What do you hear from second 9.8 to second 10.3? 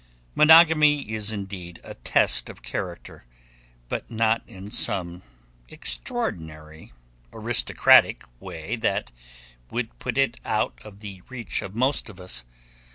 put